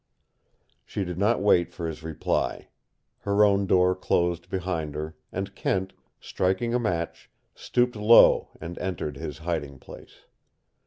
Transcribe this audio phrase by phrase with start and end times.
[0.83, 2.69] She did not wait for his reply.
[3.19, 9.15] Her own door closed behind her, and Kent, striking a match, stooped low and entered
[9.17, 10.21] his hiding place.